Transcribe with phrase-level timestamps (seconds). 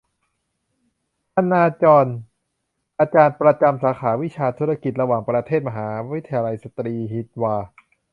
[1.33, 2.07] ฮันนา จ็อน
[2.99, 7.55] อาจารย์ประจำสาขาวิชาธุรกิจระหว่างประเทศ มหาวิทยาลัยสตรีอีฮวา